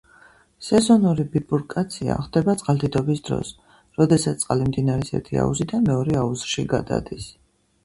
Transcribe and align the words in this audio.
სეზონური 0.67 1.25
ბიფურკაცია 1.35 2.15
ხდება 2.29 2.55
წყალდიდობის 2.61 3.21
დროს, 3.29 3.53
როდესაც 4.01 4.43
წყალი 4.47 4.67
მდინარის 4.73 5.15
ერთი 5.21 5.41
აუზიდან 5.45 5.89
მეორე 5.93 6.19
აუზში 6.25 6.69
გადადის. 6.75 7.33